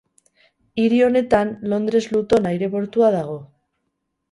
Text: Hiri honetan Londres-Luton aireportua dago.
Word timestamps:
Hiri 0.83 1.01
honetan 1.07 1.51
Londres-Luton 1.75 2.51
aireportua 2.55 3.13
dago. 3.21 3.39